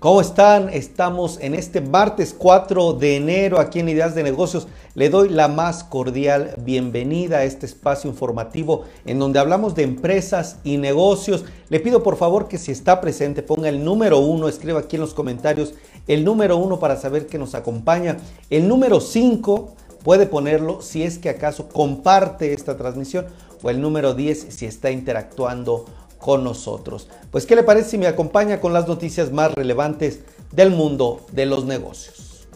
[0.00, 0.68] ¿Cómo están?
[0.68, 4.68] Estamos en este martes 4 de enero aquí en Ideas de Negocios.
[4.94, 10.58] Le doy la más cordial bienvenida a este espacio informativo en donde hablamos de empresas
[10.62, 11.46] y negocios.
[11.68, 15.02] Le pido por favor que si está presente ponga el número uno, escriba aquí en
[15.02, 15.74] los comentarios
[16.06, 18.18] el número uno para saber que nos acompaña.
[18.50, 19.74] El número 5
[20.04, 23.26] puede ponerlo si es que acaso comparte esta transmisión
[23.64, 25.86] o el número 10 si está interactuando
[26.18, 27.08] con nosotros.
[27.30, 30.20] Pues, ¿qué le parece si me acompaña con las noticias más relevantes
[30.52, 32.46] del mundo de los negocios?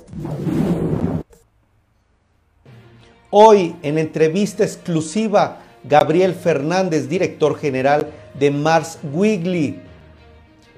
[3.31, 9.81] Hoy, en entrevista exclusiva, Gabriel Fernández, director general de Mars Wiggly.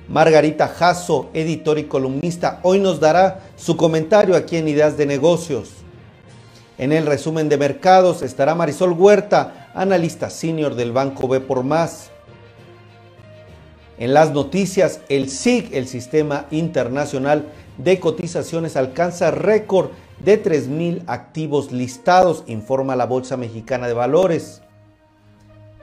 [0.08, 5.70] Margarita Jasso, editor y columnista, hoy nos dará su comentario aquí en Ideas de Negocios.
[6.76, 12.10] En el resumen de mercados estará Marisol Huerta, analista senior del Banco B por Más.
[13.98, 17.46] En las noticias, el SIG, el Sistema Internacional
[17.78, 19.90] de Cotizaciones, alcanza récord
[20.24, 24.62] de 3.000 activos listados, informa la Bolsa Mexicana de Valores.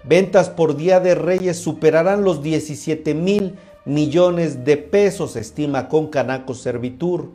[0.03, 6.53] Ventas por Día de Reyes superarán los 17 mil millones de pesos, estima con Canaco
[6.53, 7.29] Servitur.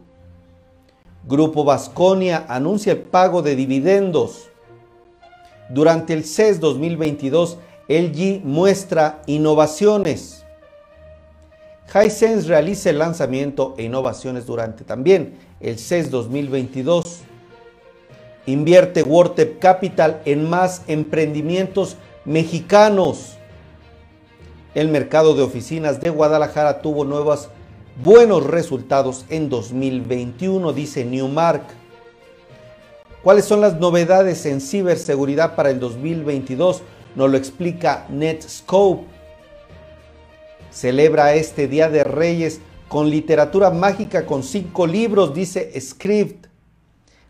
[1.27, 4.49] Grupo Vasconia anuncia el pago de dividendos.
[5.71, 10.46] Durante el CES 2022, LG muestra innovaciones.
[11.95, 17.21] Hisense realiza el lanzamiento e innovaciones durante también el CES 2022.
[18.47, 23.37] Invierte WordTep Capital en más emprendimientos mexicanos.
[24.75, 27.49] El mercado de oficinas de Guadalajara tuvo nuevos
[28.03, 31.63] buenos resultados en 2021, dice Newmark.
[33.23, 36.83] ¿Cuáles son las novedades en ciberseguridad para el 2022?
[37.15, 39.17] Nos lo explica Netscope
[40.77, 46.49] celebra este Día de Reyes con literatura mágica con cinco libros, dice Script.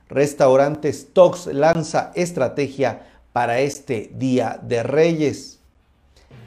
[0.08, 5.60] Restaurante Stocks lanza estrategia para este Día de Reyes.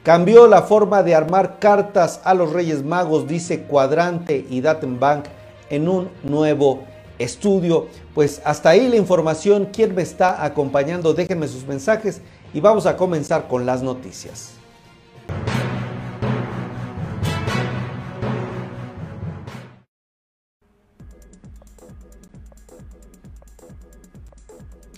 [0.02, 5.24] Cambió la forma de armar cartas a los Reyes Magos, dice Cuadrante y Datenbank
[5.70, 6.84] en un nuevo
[7.18, 7.88] estudio.
[8.14, 9.70] Pues hasta ahí la información.
[9.72, 11.14] ¿Quién me está acompañando?
[11.14, 12.20] Déjenme sus mensajes
[12.52, 14.59] y vamos a comenzar con las noticias.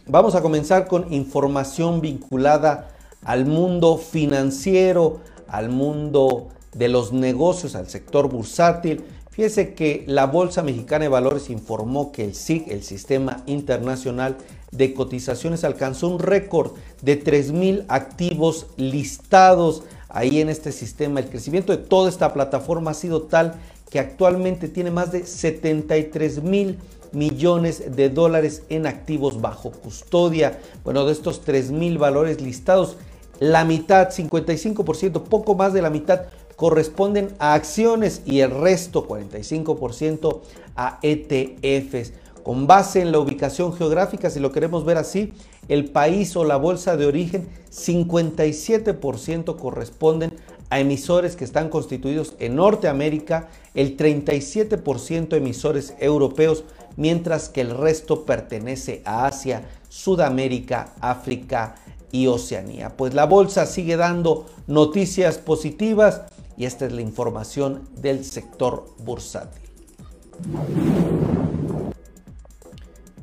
[0.07, 2.89] Vamos a comenzar con información vinculada
[3.25, 9.05] al mundo financiero, al mundo de los negocios, al sector bursátil.
[9.31, 14.39] Fíjese que la Bolsa Mexicana de Valores informó que el SIG, el Sistema Internacional
[14.73, 21.21] de Cotizaciones, alcanzó un récord de 3.000 activos listados ahí en este sistema.
[21.21, 23.55] El crecimiento de toda esta plataforma ha sido tal
[23.89, 26.79] que actualmente tiene más de 73 mil
[27.13, 30.59] millones de dólares en activos bajo custodia.
[30.85, 32.97] Bueno, de estos 3 mil valores listados,
[33.41, 36.23] la mitad, 55%, poco más de la mitad,
[36.57, 40.41] corresponden a acciones y el resto, 45%,
[40.77, 42.13] a ETFs.
[42.43, 45.33] Con base en la ubicación geográfica, si lo queremos ver así,
[45.69, 50.33] el país o la bolsa de origen, 57% corresponden
[50.69, 56.65] a emisores que están constituidos en Norteamérica, el 37% emisores europeos,
[56.97, 61.75] mientras que el resto pertenece a Asia, Sudamérica, África
[62.11, 62.97] y Oceanía.
[62.97, 66.23] Pues la bolsa sigue dando noticias positivas
[66.57, 69.63] y esta es la información del sector bursátil.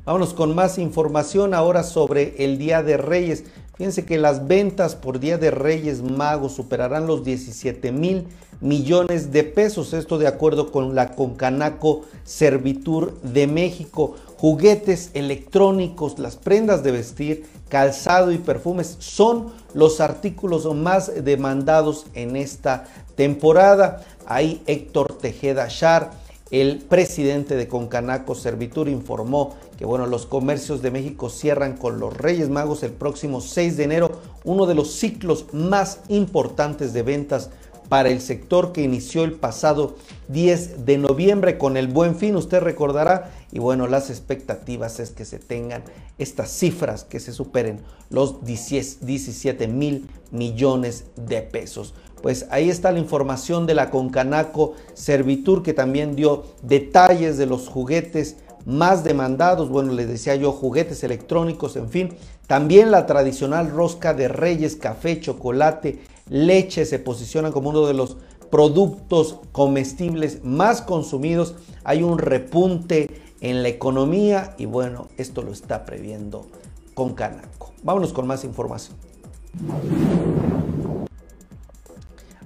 [0.04, 3.44] Vámonos con más información ahora sobre el Día de Reyes.
[3.76, 8.26] Fíjense que las ventas por Día de Reyes Magos superarán los 17 mil
[8.60, 9.92] millones de pesos.
[9.92, 14.16] Esto de acuerdo con la Concanaco Servitur de México.
[14.36, 22.36] Juguetes electrónicos, las prendas de vestir, calzado y perfumes son los artículos más demandados en
[22.36, 24.02] esta temporada.
[24.26, 26.12] Ahí Héctor Tejeda Char,
[26.50, 32.16] el presidente de Concanaco Servitur, informó que bueno, los comercios de México cierran con los
[32.16, 34.12] Reyes Magos el próximo 6 de enero,
[34.44, 37.50] uno de los ciclos más importantes de ventas
[37.90, 39.96] para el sector que inició el pasado
[40.28, 45.24] 10 de noviembre con el buen fin, usted recordará, y bueno, las expectativas es que
[45.24, 45.82] se tengan
[46.16, 51.92] estas cifras, que se superen los 17 mil millones de pesos.
[52.22, 57.66] Pues ahí está la información de la Concanaco Servitur que también dio detalles de los
[57.66, 58.36] juguetes
[58.66, 62.14] más demandados, bueno, les decía yo, juguetes electrónicos, en fin,
[62.46, 68.16] también la tradicional rosca de reyes, café, chocolate, leche se posicionan como uno de los
[68.50, 71.54] productos comestibles más consumidos,
[71.84, 73.08] hay un repunte
[73.40, 76.46] en la economía y bueno, esto lo está previendo
[76.94, 77.72] con Canaco.
[77.82, 78.96] Vámonos con más información.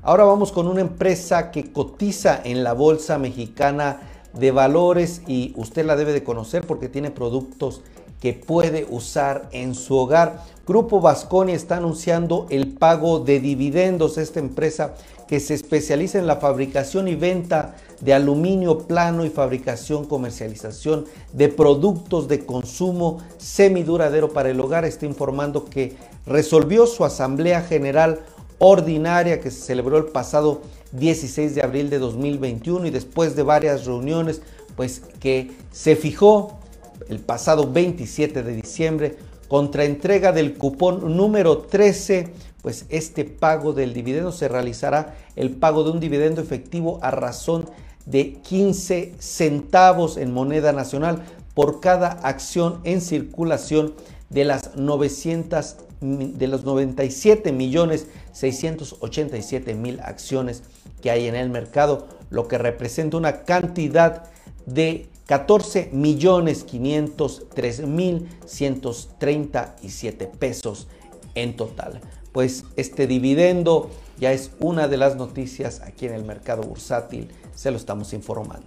[0.02, 4.00] Ahora vamos con una empresa que cotiza en la Bolsa Mexicana
[4.34, 7.82] de Valores y usted la debe de conocer porque tiene productos
[8.24, 10.42] que puede usar en su hogar.
[10.66, 14.16] Grupo Vasconi está anunciando el pago de dividendos.
[14.16, 14.94] Esta empresa
[15.28, 21.04] que se especializa en la fabricación y venta de aluminio plano y fabricación, comercialización
[21.34, 25.94] de productos de consumo semiduradero para el hogar, está informando que
[26.24, 28.20] resolvió su asamblea general
[28.56, 30.62] ordinaria que se celebró el pasado
[30.92, 34.40] 16 de abril de 2021 y después de varias reuniones,
[34.76, 36.63] pues que se fijó
[37.08, 39.16] el pasado 27 de diciembre
[39.48, 42.30] contra entrega del cupón número 13,
[42.62, 47.68] pues este pago del dividendo se realizará el pago de un dividendo efectivo a razón
[48.06, 51.22] de 15 centavos en moneda nacional
[51.54, 53.94] por cada acción en circulación
[54.30, 60.62] de las 900 de los 97 millones 687 mil acciones
[61.00, 64.24] que hay en el mercado, lo que representa una cantidad
[64.66, 70.86] de 14 millones 503 mil 137 pesos
[71.34, 72.00] en total.
[72.32, 77.70] Pues este dividendo ya es una de las noticias aquí en el mercado bursátil, se
[77.70, 78.66] lo estamos informando.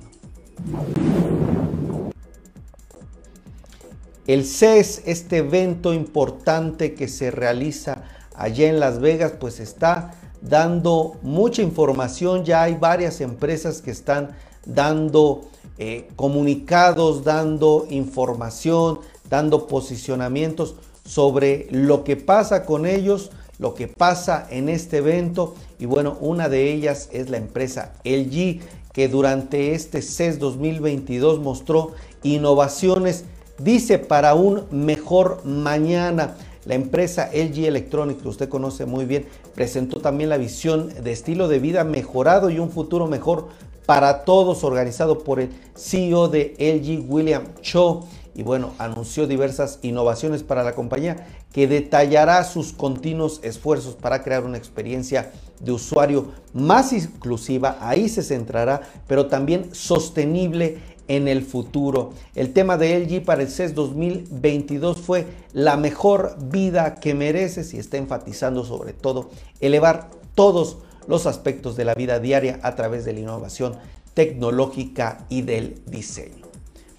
[4.26, 8.04] El CES, este evento importante que se realiza
[8.36, 12.44] allá en Las Vegas, pues está dando mucha información.
[12.44, 20.76] Ya hay varias empresas que están dando eh, comunicados, dando información, dando posicionamientos
[21.06, 25.56] sobre lo que pasa con ellos, lo que pasa en este evento.
[25.80, 28.60] Y bueno, una de ellas es la empresa LG,
[28.94, 31.92] que durante este CES 2022 mostró
[32.24, 33.26] innovaciones
[33.60, 36.36] Dice para un mejor mañana.
[36.66, 39.26] La empresa LG Electronics, que usted conoce muy bien,
[39.56, 43.48] presentó también la visión de estilo de vida mejorado y un futuro mejor
[43.88, 48.04] para todos, organizado por el CEO de LG, William Cho.
[48.36, 54.44] Y bueno, anunció diversas innovaciones para la compañía que detallará sus continuos esfuerzos para crear
[54.44, 62.12] una experiencia de usuario más inclusiva, ahí se centrará, pero también sostenible en el futuro.
[62.36, 67.80] El tema de LG para el CES 2022 fue la mejor vida que mereces y
[67.80, 69.30] está enfatizando sobre todo
[69.62, 70.78] elevar todos
[71.08, 73.76] los aspectos de la vida diaria a través de la innovación
[74.14, 76.46] tecnológica y del diseño.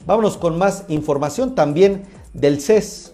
[0.07, 2.03] Vámonos con más información también
[2.33, 3.13] del CES.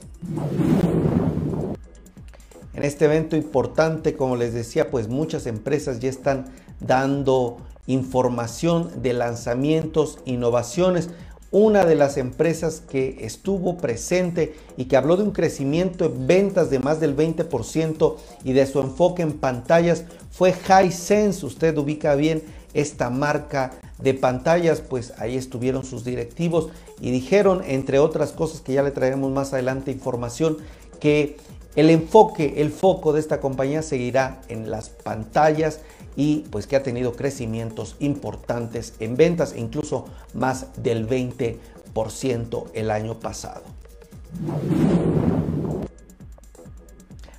[2.75, 6.47] En este evento importante, como les decía, pues muchas empresas ya están
[6.81, 11.11] dando información de lanzamientos, innovaciones.
[11.55, 16.69] Una de las empresas que estuvo presente y que habló de un crecimiento en ventas
[16.69, 20.03] de más del 20% y de su enfoque en pantallas
[20.33, 21.47] fue Hisense.
[21.47, 22.43] Usted ubica bien
[22.73, 23.71] esta marca
[24.03, 26.71] de pantallas, pues ahí estuvieron sus directivos
[27.01, 30.57] y dijeron, entre otras cosas que ya le traeremos más adelante información,
[30.99, 31.37] que
[31.77, 35.79] el enfoque, el foco de esta compañía seguirá en las pantallas
[36.17, 42.91] y pues que ha tenido crecimientos importantes en ventas, e incluso más del 20% el
[42.91, 43.63] año pasado.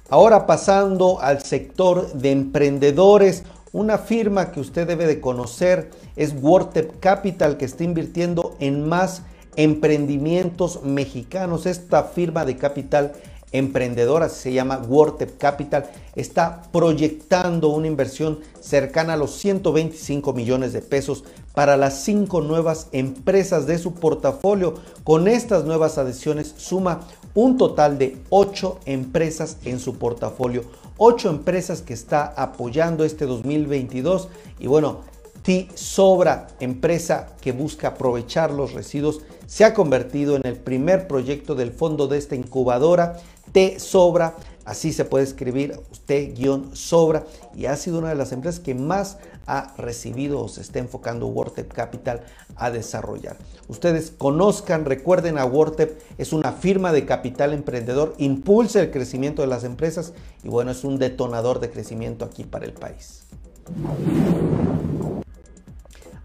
[0.10, 7.00] Ahora pasando al sector de emprendedores, una firma que usted debe de conocer es WordTep
[7.00, 9.24] Capital que está invirtiendo en más
[9.56, 11.66] emprendimientos mexicanos.
[11.66, 13.14] Esta firma de capital
[13.52, 20.82] emprendedora, se llama WordTep Capital, está proyectando una inversión cercana a los 125 millones de
[20.82, 21.24] pesos
[21.54, 24.76] para las cinco nuevas empresas de su portafolio.
[25.04, 27.02] Con estas nuevas adiciones suma
[27.34, 30.64] un total de ocho empresas en su portafolio.
[30.98, 35.02] Ocho empresas que está apoyando este 2022 y bueno,
[35.44, 41.56] T Sobra, empresa que busca aprovechar los residuos, se ha convertido en el primer proyecto
[41.56, 43.18] del fondo de esta incubadora
[43.52, 44.36] T Sobra,
[44.66, 47.26] así se puede escribir T-Sobra
[47.56, 51.28] y ha sido una de las empresas que más ha recibido o se está enfocando
[51.28, 52.22] WordTep Capital
[52.56, 53.38] a desarrollar.
[53.68, 59.48] Ustedes conozcan, recuerden a WordTep, es una firma de capital emprendedor, impulsa el crecimiento de
[59.48, 63.22] las empresas y bueno, es un detonador de crecimiento aquí para el país.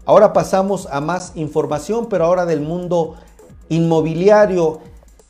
[0.05, 3.15] Ahora pasamos a más información, pero ahora del mundo
[3.69, 4.79] inmobiliario.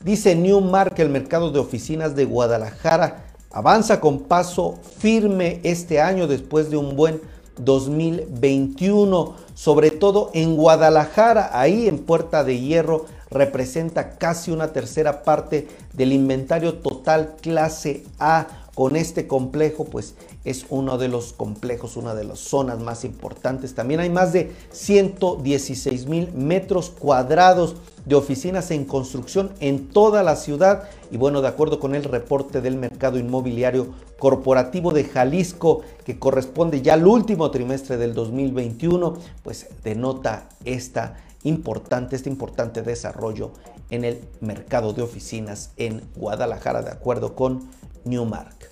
[0.00, 6.26] Dice Newmark que el mercado de oficinas de Guadalajara avanza con paso firme este año
[6.26, 7.20] después de un buen
[7.58, 15.68] 2021, sobre todo en Guadalajara, ahí en Puerta de Hierro representa casi una tercera parte
[15.92, 18.46] del inventario total clase A.
[18.74, 20.14] Con este complejo, pues
[20.44, 23.74] es uno de los complejos, una de las zonas más importantes.
[23.74, 27.76] También hay más de 116 mil metros cuadrados
[28.06, 30.88] de oficinas en construcción en toda la ciudad.
[31.10, 33.88] Y bueno, de acuerdo con el reporte del mercado inmobiliario
[34.18, 42.16] corporativo de Jalisco, que corresponde ya al último trimestre del 2021, pues denota esta importante,
[42.16, 43.50] este importante desarrollo
[43.90, 47.68] en el mercado de oficinas en Guadalajara, de acuerdo con
[48.04, 48.70] Newmark.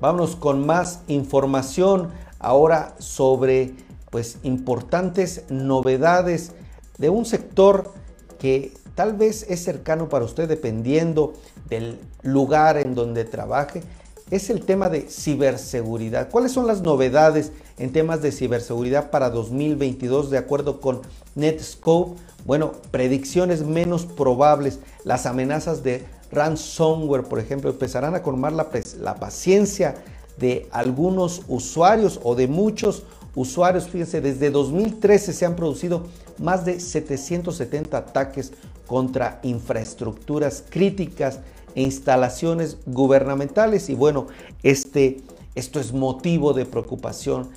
[0.00, 3.74] Vámonos con más información ahora sobre
[4.10, 6.52] pues importantes novedades
[6.98, 7.92] de un sector
[8.38, 11.34] que tal vez es cercano para usted dependiendo
[11.68, 13.82] del lugar en donde trabaje
[14.30, 16.30] es el tema de ciberseguridad.
[16.30, 21.02] ¿Cuáles son las novedades en temas de ciberseguridad para 2022 de acuerdo con
[21.34, 22.20] Netscope?
[22.44, 28.68] Bueno, predicciones menos probables, las amenazas de ransomware, por ejemplo, empezarán a colmar la,
[29.00, 29.96] la paciencia
[30.38, 33.04] de algunos usuarios o de muchos
[33.34, 33.88] usuarios.
[33.88, 36.06] Fíjense, desde 2013 se han producido
[36.38, 38.52] más de 770 ataques
[38.86, 41.40] contra infraestructuras críticas
[41.74, 43.88] e instalaciones gubernamentales.
[43.90, 44.26] Y bueno,
[44.62, 45.22] este,
[45.54, 47.50] esto es motivo de preocupación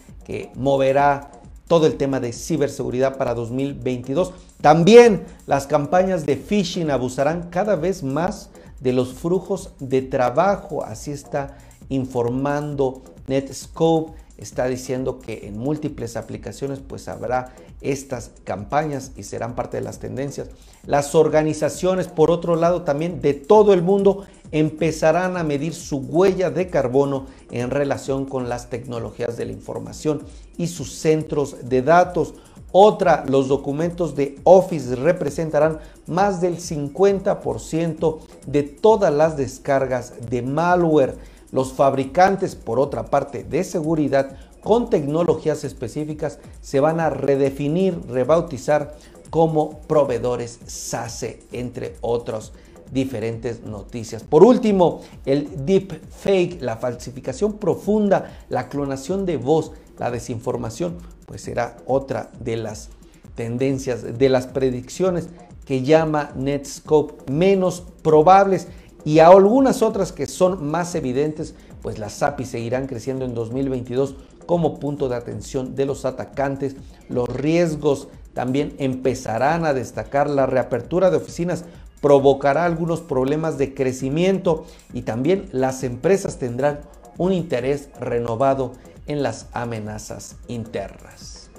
[0.56, 1.32] moverá
[1.68, 4.34] todo el tema de ciberseguridad para 2022.
[4.62, 10.84] También las campañas de phishing abusarán cada vez más de los flujos de trabajo.
[10.84, 11.58] Así está
[11.90, 19.78] informando Netscope está diciendo que en múltiples aplicaciones pues habrá estas campañas y serán parte
[19.78, 20.50] de las tendencias.
[20.86, 26.50] Las organizaciones, por otro lado, también de todo el mundo empezarán a medir su huella
[26.50, 30.24] de carbono en relación con las tecnologías de la información
[30.58, 32.34] y sus centros de datos.
[32.72, 41.16] Otra, los documentos de Office representarán más del 50% de todas las descargas de malware.
[41.52, 48.96] Los fabricantes, por otra parte, de seguridad con tecnologías específicas se van a redefinir, rebautizar
[49.30, 52.52] como proveedores SASE, entre otros
[52.92, 54.24] diferentes noticias.
[54.24, 61.42] Por último, el deep fake, la falsificación profunda, la clonación de voz, la desinformación, pues
[61.42, 62.90] será otra de las
[63.36, 65.30] tendencias, de las predicciones
[65.66, 68.68] que llama Netscope menos probables
[69.06, 74.16] y a algunas otras que son más evidentes, pues las API seguirán creciendo en 2022
[74.46, 76.76] como punto de atención de los atacantes.
[77.08, 80.30] Los riesgos también empezarán a destacar.
[80.30, 81.66] La reapertura de oficinas
[82.02, 86.82] provocará algunos problemas de crecimiento y también las empresas tendrán
[87.18, 88.74] un interés renovado
[89.08, 91.50] en las amenazas internas.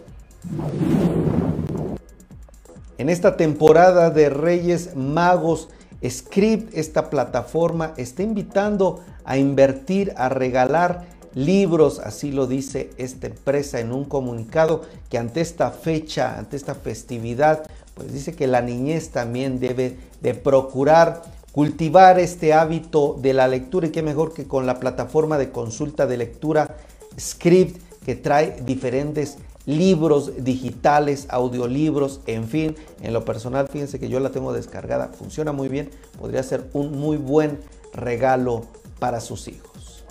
[2.97, 5.69] En esta temporada de Reyes Magos,
[6.09, 11.05] Script, esta plataforma, está invitando a invertir, a regalar
[11.35, 16.75] libros, así lo dice esta empresa en un comunicado que ante esta fecha, ante esta
[16.75, 17.65] festividad,
[17.95, 23.89] pues dice que la niñez también debe de procurar cultivar este hábito de la lectura
[23.89, 26.77] y qué mejor que con la plataforma de consulta de lectura
[27.19, 29.39] Script que trae diferentes
[29.79, 35.53] libros digitales, audiolibros, en fin, en lo personal, fíjense que yo la tengo descargada, funciona
[35.53, 37.59] muy bien, podría ser un muy buen
[37.93, 38.65] regalo
[38.99, 40.05] para sus hijos.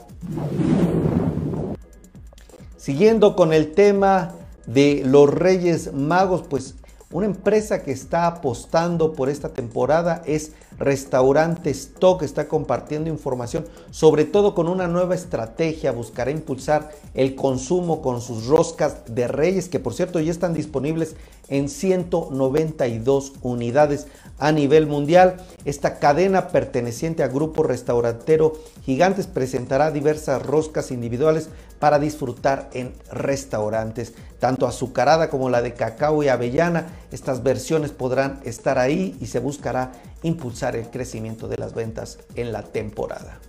[2.78, 4.34] Siguiendo con el tema
[4.66, 6.76] de los Reyes Magos, pues
[7.12, 12.22] una empresa que está apostando por esta temporada es Restaurante Stock.
[12.22, 15.92] Está compartiendo información, sobre todo con una nueva estrategia.
[15.92, 21.16] Buscará impulsar el consumo con sus roscas de reyes, que por cierto ya están disponibles
[21.50, 25.38] en 192 unidades a nivel mundial.
[25.66, 28.54] Esta cadena perteneciente a Grupo Restaurantero
[28.86, 36.24] Gigantes presentará diversas roscas individuales para disfrutar en restaurantes, tanto azucarada como la de cacao
[36.24, 36.88] y avellana.
[37.12, 39.92] Estas versiones podrán estar ahí y se buscará
[40.24, 43.40] impulsar el crecimiento de las ventas en la temporada.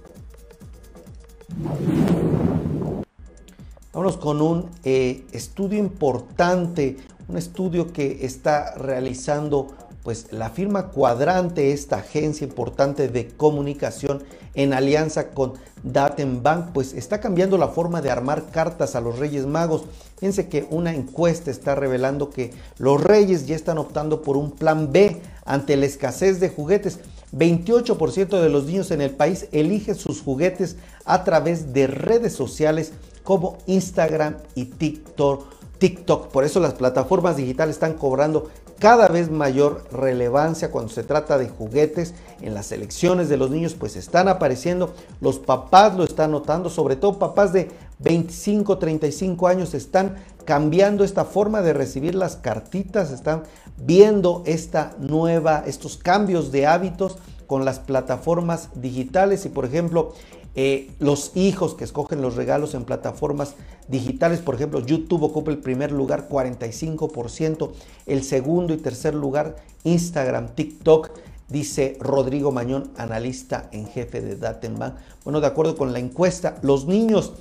[3.92, 6.96] Vámonos con un eh, estudio importante,
[7.30, 9.68] un estudio que está realizando
[10.02, 15.52] pues la firma Cuadrante, esta agencia importante de comunicación en alianza con
[15.84, 19.84] Datenbank, pues está cambiando la forma de armar cartas a los Reyes Magos.
[20.18, 24.90] Fíjense que una encuesta está revelando que los Reyes ya están optando por un plan
[24.90, 26.98] B ante la escasez de juguetes.
[27.32, 32.92] 28% de los niños en el país eligen sus juguetes a través de redes sociales
[33.22, 35.59] como Instagram y TikTok.
[35.80, 36.28] TikTok.
[36.28, 41.48] Por eso las plataformas digitales están cobrando cada vez mayor relevancia cuando se trata de
[41.48, 46.70] juguetes en las elecciones de los niños, pues están apareciendo, los papás lo están notando,
[46.70, 47.68] sobre todo papás de
[47.98, 53.42] 25, 35 años están cambiando esta forma de recibir las cartitas, están
[53.76, 60.14] viendo esta nueva, estos cambios de hábitos con las plataformas digitales y por ejemplo
[60.62, 63.54] eh, los hijos que escogen los regalos en plataformas
[63.88, 67.70] digitales, por ejemplo, YouTube ocupa el primer lugar, 45%,
[68.04, 71.12] el segundo y tercer lugar, Instagram, TikTok,
[71.48, 74.96] dice Rodrigo Mañón, analista en jefe de Datenbank.
[75.24, 77.32] Bueno, de acuerdo con la encuesta, los niños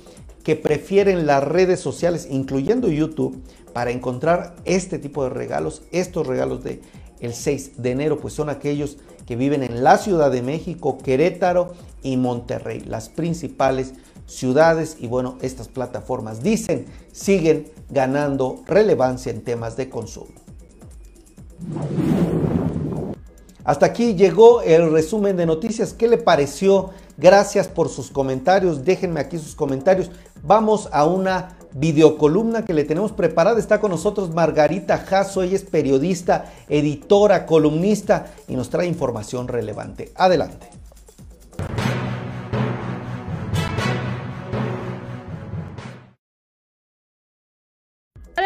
[0.42, 3.38] que prefieren las redes sociales, incluyendo YouTube,
[3.74, 6.80] para encontrar este tipo de regalos, estos regalos de
[7.20, 8.96] el 6 de enero, pues son aquellos
[9.26, 13.94] que viven en la Ciudad de México, Querétaro y Monterrey, las principales
[14.26, 20.28] ciudades y bueno, estas plataformas dicen siguen ganando relevancia en temas de consumo.
[23.64, 25.92] Hasta aquí llegó el resumen de noticias.
[25.92, 26.90] ¿Qué le pareció?
[27.18, 28.84] Gracias por sus comentarios.
[28.84, 30.10] Déjenme aquí sus comentarios.
[30.42, 33.58] Vamos a una videocolumna que le tenemos preparada.
[33.58, 40.12] Está con nosotros Margarita Jasso, ella es periodista, editora, columnista y nos trae información relevante.
[40.14, 40.79] Adelante.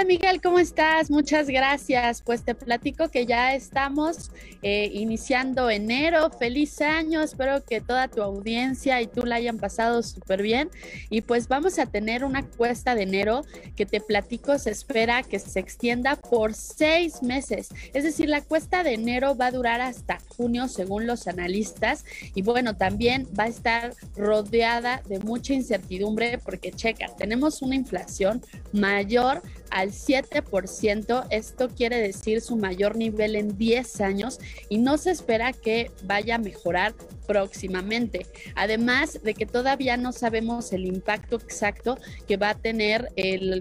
[0.04, 1.10] Miguel, ¿cómo estás?
[1.10, 2.20] Muchas gracias.
[2.20, 4.30] Pues te platico que ya estamos
[4.60, 6.30] eh, iniciando enero.
[6.30, 10.68] Feliz año, espero que toda tu audiencia y tú la hayan pasado súper bien.
[11.08, 13.42] Y pues vamos a tener una cuesta de enero
[13.76, 17.68] que te platico se espera que se extienda por seis meses.
[17.94, 22.04] Es decir, la cuesta de enero va a durar hasta junio según los analistas.
[22.34, 28.42] Y bueno, también va a estar rodeada de mucha incertidumbre porque checa, tenemos una inflación
[28.72, 31.26] mayor al 7%.
[31.30, 36.34] Esto quiere decir su mayor nivel en 10 años y no se espera que vaya
[36.34, 36.94] a mejorar
[37.26, 38.26] próximamente.
[38.54, 43.08] Además de que todavía no sabemos el impacto exacto que va a tener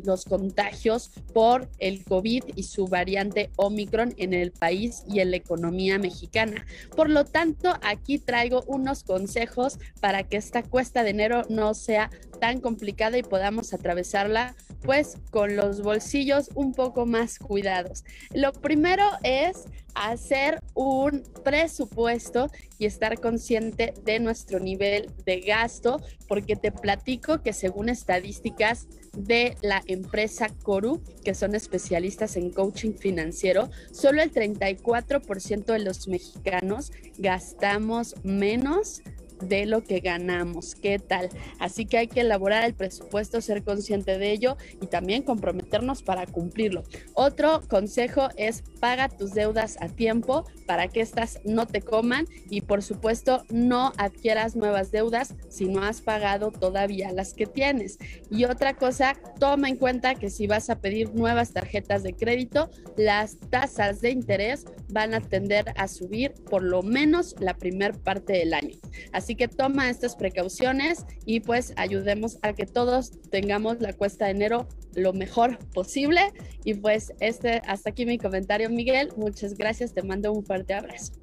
[0.03, 5.37] los contagios por el COVID y su variante Omicron en el país y en la
[5.37, 6.65] economía mexicana.
[6.95, 12.09] Por lo tanto, aquí traigo unos consejos para que esta cuesta de enero no sea
[12.39, 16.22] tan complicada y podamos atravesarla pues con los bolsillos
[16.55, 18.03] un poco más cuidados.
[18.33, 26.55] Lo primero es hacer un presupuesto y estar consciente de nuestro nivel de gasto, porque
[26.55, 33.69] te platico que según estadísticas de la empresa Coru, que son especialistas en coaching financiero,
[33.91, 39.03] solo el 34% de los mexicanos gastamos menos
[39.47, 40.75] de lo que ganamos.
[40.75, 41.29] ¿Qué tal?
[41.59, 46.25] Así que hay que elaborar el presupuesto, ser consciente de ello y también comprometernos para
[46.25, 46.83] cumplirlo.
[47.13, 52.61] Otro consejo es paga tus deudas a tiempo para que éstas no te coman y
[52.61, 57.97] por supuesto no adquieras nuevas deudas si no has pagado todavía las que tienes.
[58.29, 62.69] Y otra cosa, toma en cuenta que si vas a pedir nuevas tarjetas de crédito,
[62.97, 68.33] las tasas de interés van a tender a subir por lo menos la primer parte
[68.33, 68.77] del año.
[69.11, 74.31] Así que toma estas precauciones y pues ayudemos a que todos tengamos la cuesta de
[74.31, 76.33] enero lo mejor posible.
[76.63, 79.09] Y pues este, hasta aquí mi comentario, Miguel.
[79.17, 81.13] Muchas gracias, te mando un fuerte abrazo.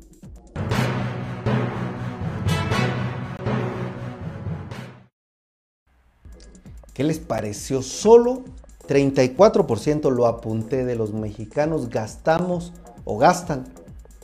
[6.95, 7.83] ¿Qué les pareció?
[7.83, 8.45] Solo
[8.87, 12.73] 34% lo apunté de los mexicanos gastamos
[13.05, 13.65] o gastan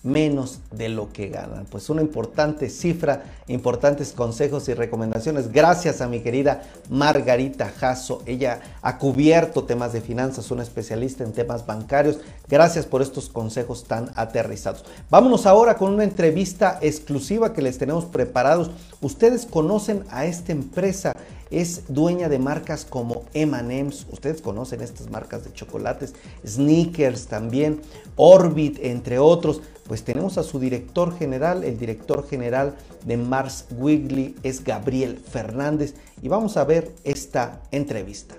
[0.06, 1.66] menos de lo que ganan.
[1.66, 5.52] Pues una importante cifra, importantes consejos y recomendaciones.
[5.52, 8.22] Gracias a mi querida Margarita Jasso.
[8.24, 12.20] Ella ha cubierto temas de finanzas, una especialista en temas bancarios.
[12.48, 14.84] Gracias por estos consejos tan aterrizados.
[15.10, 18.70] Vámonos ahora con una entrevista exclusiva que les tenemos preparados.
[19.00, 21.14] Ustedes conocen a esta empresa
[21.50, 26.14] es dueña de marcas como M&M's, ustedes conocen estas marcas de chocolates,
[26.46, 27.80] Sneakers también,
[28.16, 29.60] Orbit, entre otros.
[29.86, 35.94] Pues tenemos a su director general, el director general de Mars Wiggly es Gabriel Fernández
[36.20, 38.34] y vamos a ver esta entrevista.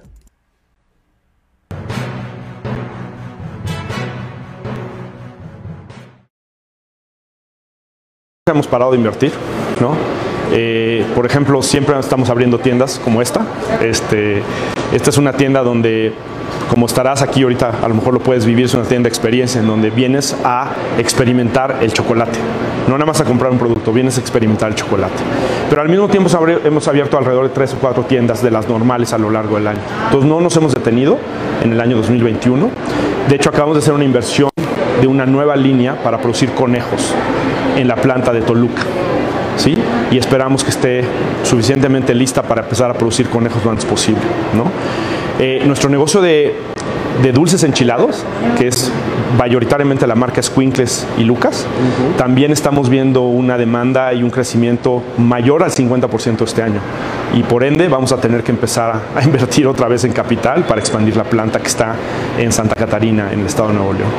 [8.50, 9.34] Hemos parado de invertir,
[9.82, 10.27] ¿no?
[10.54, 13.42] Eh, por ejemplo, siempre estamos abriendo tiendas como esta.
[13.82, 14.42] Este,
[14.94, 16.14] esta es una tienda donde
[16.70, 19.62] como estarás aquí ahorita, a lo mejor lo puedes vivir, es una tienda de experiencia
[19.62, 22.38] en donde vienes a experimentar el chocolate.
[22.88, 25.16] No nada más a comprar un producto, vienes a experimentar el chocolate.
[25.70, 26.30] Pero al mismo tiempo
[26.64, 29.68] hemos abierto alrededor de tres o cuatro tiendas de las normales a lo largo del
[29.68, 29.80] año.
[30.06, 31.18] Entonces no nos hemos detenido
[31.64, 32.70] en el año 2021.
[33.30, 34.50] De hecho, acabamos de hacer una inversión
[35.02, 37.14] de una nueva línea para producir conejos
[37.76, 38.84] en la planta de Toluca.
[39.58, 39.76] ¿Sí?
[40.12, 41.04] Y esperamos que esté
[41.44, 44.22] suficientemente lista para empezar a producir conejos lo antes posible.
[44.56, 44.66] ¿no?
[45.40, 46.56] Eh, nuestro negocio de,
[47.34, 48.24] dulces enchilados,
[48.58, 48.92] que es
[49.38, 51.66] mayoritariamente la marca Squinkles y Lucas,
[52.18, 56.80] también estamos viendo una demanda y un crecimiento mayor al 50% este año.
[57.36, 60.80] Y por ende vamos a tener que empezar a, invertir otra vez en capital para
[60.80, 61.96] expandir la planta que está
[62.38, 64.10] en Santa Catarina, en el estado de Nuevo León.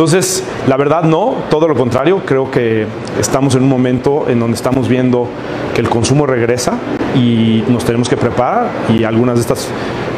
[0.00, 2.86] Entonces, la verdad no, todo lo contrario, creo que
[3.20, 5.28] estamos en un momento en donde estamos viendo
[5.74, 6.78] que el consumo regresa
[7.14, 9.68] y nos tenemos que preparar y algunas de estas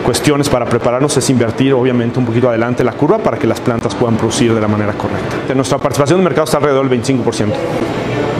[0.04, 3.96] cuestiones para prepararnos es invertir obviamente un poquito adelante la curva para que las plantas
[3.96, 5.52] puedan producir de la manera correcta.
[5.52, 7.46] Nuestra participación de mercado está alrededor del 25%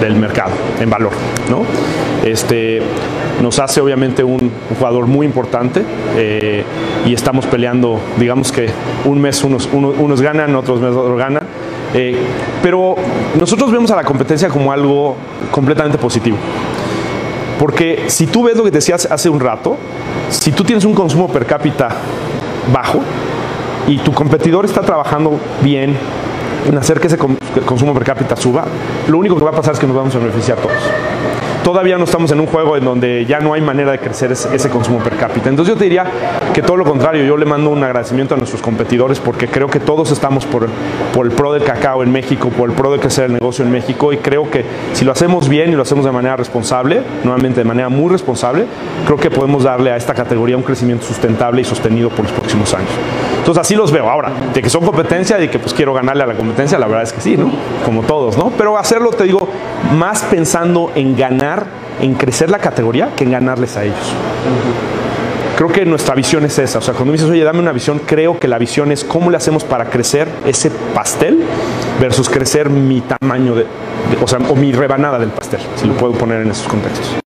[0.02, 1.12] del mercado en valor.
[1.48, 1.62] ¿no?
[2.24, 2.82] Este,
[3.40, 5.82] nos hace obviamente un, jugador muy importante
[6.16, 6.64] eh,
[7.06, 8.68] y estamos peleando, digamos que
[9.04, 11.42] un mes unos, unos, ganan, otros meses otros ganan.
[11.94, 12.16] Eh,
[12.62, 12.96] pero
[13.38, 15.16] nosotros vemos a la competencia como algo
[15.50, 16.36] completamente positivo.
[17.58, 19.76] Porque si tú ves lo que decías hace un rato,
[20.30, 21.90] si tú tienes un consumo per cápita
[22.72, 23.00] bajo
[23.86, 25.96] y tu competidor está trabajando bien
[26.66, 28.64] en hacer que ese consumo per cápita suba,
[29.08, 30.82] lo único que va a pasar es que nos vamos a beneficiar todos
[31.62, 34.68] todavía no estamos en un juego en donde ya no hay manera de crecer ese,
[34.68, 35.48] consumo per cápita.
[35.48, 36.04] Entonces yo te diría
[36.52, 39.80] que todo lo contrario, yo le mando un agradecimiento a nuestros competidores porque creo que
[39.80, 40.68] todos estamos por,
[41.14, 43.70] por el pro del cacao en México, por el pro de crecer el negocio en
[43.70, 47.60] México y creo que si lo hacemos bien y lo hacemos de manera responsable, nuevamente
[47.60, 48.66] de manera muy responsable,
[49.06, 52.74] creo que podemos darle a esta categoría un crecimiento sustentable y sostenido por los próximos
[52.74, 52.90] años.
[53.42, 54.08] Entonces así los veo.
[54.08, 57.02] Ahora, de que son competencia y que pues quiero ganarle a la competencia, la verdad
[57.02, 57.50] es que sí, ¿no?
[57.84, 58.52] Como todos, ¿no?
[58.56, 59.48] Pero hacerlo, te digo,
[59.98, 61.66] más pensando en ganar,
[62.00, 64.14] en crecer la categoría, que en ganarles a ellos.
[65.56, 66.78] Creo que nuestra visión es esa.
[66.78, 69.28] O sea, cuando me dices, oye, dame una visión, creo que la visión es cómo
[69.28, 71.42] le hacemos para crecer ese pastel
[72.00, 73.66] versus crecer mi tamaño de,
[74.22, 77.21] o sea, o mi rebanada del pastel, si lo puedo poner en esos contextos.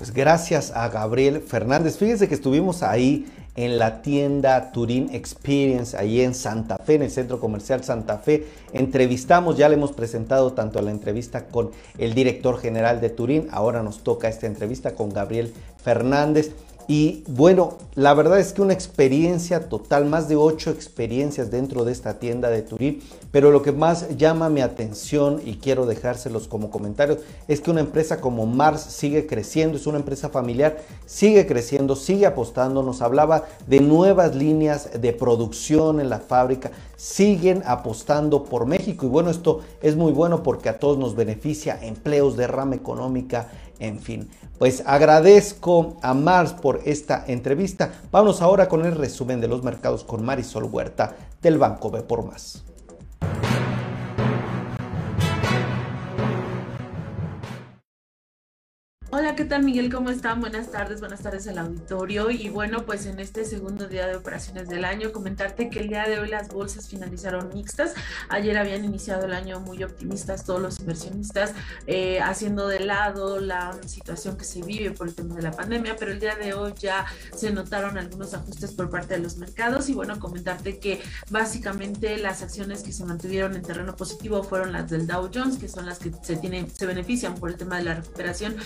[0.00, 1.98] Pues gracias a Gabriel Fernández.
[1.98, 7.10] Fíjense que estuvimos ahí en la tienda Turín Experience, ahí en Santa Fe, en el
[7.10, 8.46] centro comercial Santa Fe.
[8.72, 13.82] Entrevistamos, ya le hemos presentado tanto la entrevista con el director general de Turín, ahora
[13.82, 15.52] nos toca esta entrevista con Gabriel
[15.84, 16.52] Fernández.
[16.92, 21.92] Y bueno, la verdad es que una experiencia total, más de ocho experiencias dentro de
[21.92, 23.00] esta tienda de Turín,
[23.30, 27.78] pero lo que más llama mi atención y quiero dejárselos como comentarios es que una
[27.78, 33.44] empresa como Mars sigue creciendo, es una empresa familiar, sigue creciendo, sigue apostando, nos hablaba
[33.68, 39.06] de nuevas líneas de producción en la fábrica, siguen apostando por México.
[39.06, 43.48] Y bueno, esto es muy bueno porque a todos nos beneficia, empleos, derrama económica,
[43.80, 47.92] en fin, pues agradezco a Mars por esta entrevista.
[48.12, 52.24] Vamos ahora con el resumen de los mercados con Marisol Huerta del Banco B por
[52.24, 52.62] Más.
[59.40, 59.90] ¿Qué tal Miguel?
[59.90, 60.38] ¿Cómo están?
[60.38, 62.30] Buenas tardes, buenas tardes al auditorio.
[62.30, 66.06] Y bueno, pues en este segundo día de operaciones del año, comentarte que el día
[66.06, 67.94] de hoy las bolsas finalizaron mixtas.
[68.28, 71.54] Ayer habían iniciado el año muy optimistas todos los inversionistas,
[71.86, 75.96] eh, haciendo de lado la situación que se vive por el tema de la pandemia,
[75.98, 79.88] pero el día de hoy ya se notaron algunos ajustes por parte de los mercados.
[79.88, 81.00] Y bueno, comentarte que
[81.30, 85.66] básicamente las acciones que se mantuvieron en terreno positivo fueron las del Dow Jones, que
[85.66, 88.56] son las que se, tienen, se benefician por el tema de la recuperación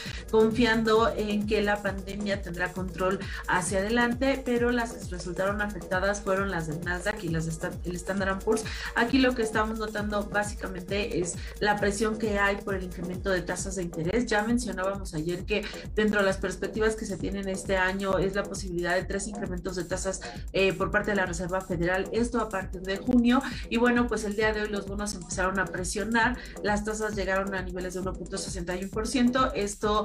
[0.64, 6.50] confiando en que la pandemia tendrá control hacia adelante, pero las que resultaron afectadas fueron
[6.50, 8.64] las del Nasdaq y las del Standard Poor's.
[8.94, 13.42] Aquí lo que estamos notando básicamente es la presión que hay por el incremento de
[13.42, 14.24] tasas de interés.
[14.24, 18.44] Ya mencionábamos ayer que dentro de las perspectivas que se tienen este año es la
[18.44, 20.22] posibilidad de tres incrementos de tasas
[20.55, 23.42] eh, por parte de la Reserva Federal, esto a partir de junio.
[23.68, 27.55] Y bueno, pues el día de hoy los bonos empezaron a presionar, las tasas llegaron
[27.55, 30.05] a niveles de 1.61%, esto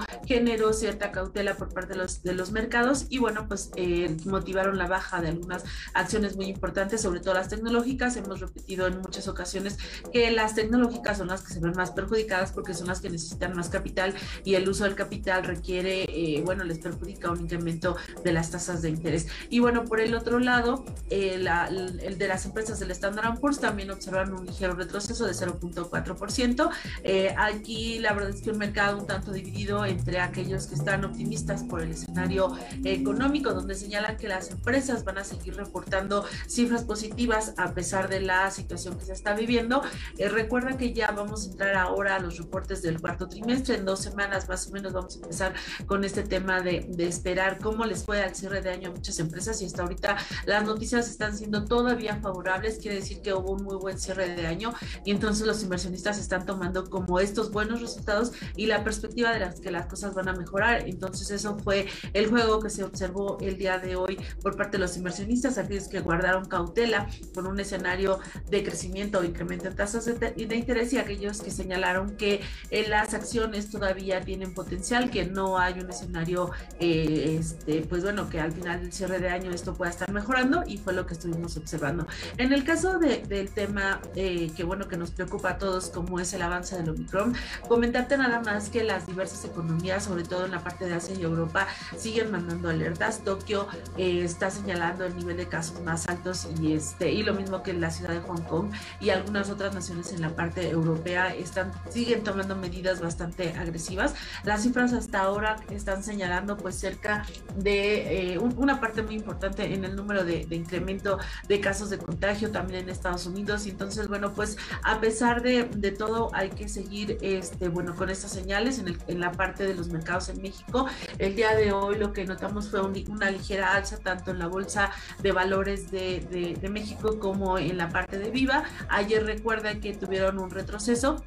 [0.50, 4.80] generó cierta cautela por parte de los, de los mercados y bueno, pues eh, motivaron
[4.80, 8.18] la baja de algunas acciones muy importantes, sobre todo las tecnológicas.
[8.18, 9.78] Hemos repetido en muchas ocasiones
[10.12, 13.56] que las tecnológicas son las que se ven más perjudicadas porque son las que necesitan
[13.56, 18.32] más capital y el uso del capital requiere, eh, bueno, les perjudica un incremento de
[18.32, 19.28] las tasas de interés.
[19.52, 23.92] Y bueno, por el otro lado, eh, el de las empresas del Standard Poor's también
[23.92, 26.72] observaron un ligero retroceso de 0.4%.
[27.04, 31.04] Eh, aquí la verdad es que un mercado un tanto dividido entre aquellos que están
[31.04, 36.84] optimistas por el escenario económico, donde señalan que las empresas van a seguir reportando cifras
[36.84, 39.82] positivas a pesar de la situación que se está viviendo.
[40.18, 43.76] Eh, recuerda que ya vamos a entrar ahora a los reportes del cuarto trimestre.
[43.76, 45.54] En dos semanas más o menos vamos a empezar
[45.86, 49.20] con este tema de, de esperar cómo les fue al cierre de año a muchas
[49.20, 52.80] empresas y hasta ahorita las noticias están siendo todavía favorables.
[52.80, 54.74] Quiere decir que hubo un muy buen cierre de año
[55.04, 59.60] y entonces los inversionistas están tomando como estos buenos resultados y la perspectiva de las
[59.60, 60.88] que las cosas van a mejorar.
[60.88, 64.82] Entonces eso fue el juego que se observó el día de hoy por parte de
[64.84, 70.06] los inversionistas, aquellos que guardaron cautela con un escenario de crecimiento o incremento en tasas
[70.06, 75.58] de, interés y aquellos que señalaron que eh, las acciones todavía tienen potencial, que no
[75.58, 79.74] hay un escenario, eh, este, pues bueno, que al final del cierre de año esto
[79.74, 82.08] pueda estar mejorando y fue lo que estuvimos observando.
[82.38, 86.34] En el caso del tema eh, que bueno que nos preocupa a todos, como es
[86.34, 87.34] el avance del Omicron,
[87.68, 91.22] comentarte nada más que las diversas economías, sobre todo en la parte de Asia y
[91.22, 91.68] Europa,
[91.98, 93.24] siguen mandando alertas.
[93.24, 93.68] Tokio
[93.98, 97.92] está señalando el nivel de casos más altos y este y lo mismo que la
[97.92, 102.56] ciudad de Hong Kong y algunas otras naciones en la parte europea están siguen tomando
[102.56, 104.16] medidas bastante agresivas.
[104.44, 109.86] Las cifras hasta ahora están señalando pues cerca de eh, una parte muy importante en
[109.86, 113.66] el número de, incremento de casos de contagio también en Estados Unidos.
[113.66, 118.10] Y entonces, bueno, pues a pesar de, de todo hay que seguir este bueno con
[118.10, 119.90] estas señales en, el, en, la parte de los
[120.30, 120.88] en México.
[121.18, 124.92] El día de hoy lo que notamos fue una ligera alza tanto en la bolsa
[125.22, 128.64] de valores de, de, de México como en la parte de Viva.
[128.90, 131.24] Ayer recuerda que tuvieron un retroceso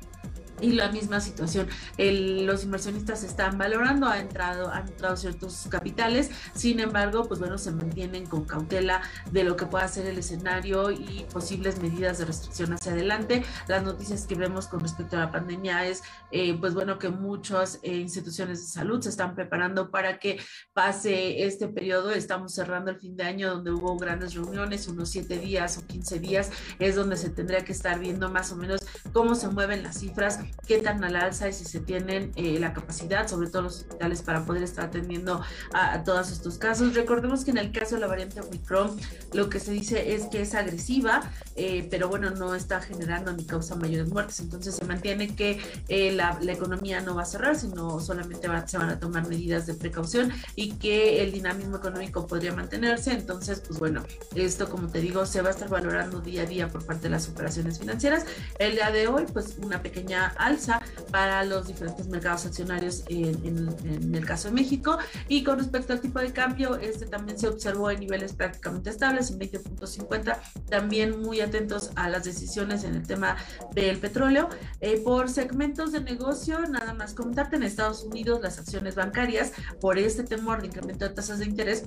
[0.63, 1.69] y la misma situación.
[1.99, 7.73] los inversionistas están valorando, ha entrado, han entrado ciertos capitales, sin embargo, pues bueno, se
[7.73, 12.73] mantienen con cautela de lo que pueda ser el escenario y posibles medidas de restricción
[12.73, 13.45] hacia adelante.
[13.67, 17.81] Las noticias que vemos con respecto a la pandemia es, eh, pues bueno, que muchas
[17.83, 20.39] eh, instituciones de salud se están preparando para que
[20.73, 22.13] pase este periodo.
[22.13, 26.19] Estamos cerrando el fin de año donde hubo grandes reuniones, unos siete días o 15
[26.21, 28.81] días, es donde se tendría que estar viendo más o menos
[29.13, 32.73] cómo se mueven las cifras qué tan al alza y si se tienen eh, la
[32.73, 36.95] capacidad, sobre todo los hospitales, para poder estar atendiendo a, todos estos casos.
[36.95, 38.97] Recordemos que en el caso de la variante Omicron,
[39.33, 41.23] lo que se dice es que es agresiva,
[41.57, 44.41] eh, pero bueno, no está generando ni causa mayores muertes.
[44.41, 48.91] Entonces se mantiene que eh, la, economía no va a cerrar, sino solamente se van
[48.91, 53.13] a tomar medidas de precaución y que el dinamismo económico podría mantenerse.
[53.13, 54.03] Entonces, pues bueno,
[54.35, 57.11] esto como te digo, se va a estar valorando día a día por parte de
[57.11, 58.27] las operaciones financieras.
[58.59, 64.27] El día de hoy, pues una pequeña alza para los diferentes mercados accionarios en, el
[64.27, 64.99] caso de México.
[65.29, 69.31] Y con respecto al tipo de cambio, este también se observó en niveles prácticamente estables,
[69.31, 73.37] en 20.50, también muy atentos a las decisiones en el tema
[73.75, 74.49] del petróleo.
[74.81, 79.99] Eh, por segmentos de negocio, nada más comentarte, en Estados Unidos las acciones bancarias, por
[79.99, 81.85] este temor de incremento de tasas de interés,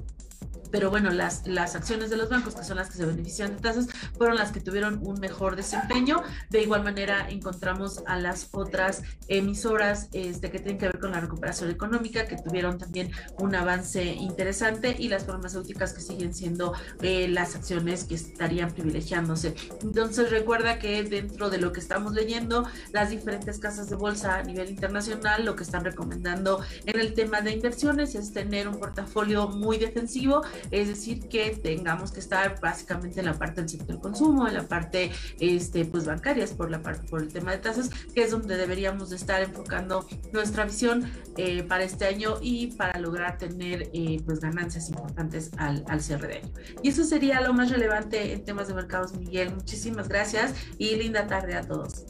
[0.71, 3.61] pero bueno, las, las acciones de los bancos, que son las que se benefician de
[3.61, 6.21] tasas, fueron las que tuvieron un mejor desempeño.
[6.49, 11.21] De igual manera, encontramos a las otras emisoras este, que tienen que ver con la
[11.21, 17.27] recuperación económica, que tuvieron también un avance interesante, y las farmacéuticas que siguen siendo eh,
[17.27, 19.55] las acciones que estarían privilegiándose.
[19.81, 24.43] Entonces, recuerda que dentro de lo que estamos leyendo, las diferentes casas de bolsa a
[24.43, 29.47] nivel internacional, lo que están recomendando en el tema de inversiones es tener un portafolio
[29.47, 30.34] muy defensivo
[30.71, 34.63] es decir, que tengamos que estar básicamente en la parte del sector consumo, en la
[34.63, 38.57] parte este, pues, bancarias por, la parte, por el tema de tasas, que es donde
[38.57, 44.21] deberíamos de estar enfocando nuestra visión eh, para este año y para lograr tener eh,
[44.25, 46.53] pues, ganancias importantes al, al cierre de año.
[46.81, 49.53] Y eso sería lo más relevante en temas de mercados, Miguel.
[49.53, 52.05] Muchísimas gracias y linda tarde a todos.